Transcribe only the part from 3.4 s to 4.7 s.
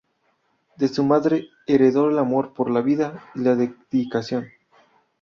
la dedicación.